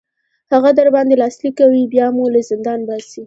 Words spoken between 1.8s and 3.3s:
بیا مو له زندان باسي.